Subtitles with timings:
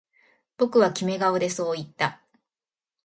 [0.57, 2.21] 僕はキメ顔でそう言った